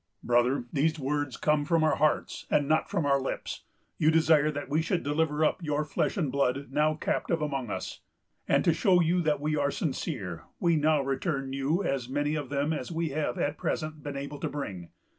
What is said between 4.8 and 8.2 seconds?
should deliver up your flesh and blood now captive among us;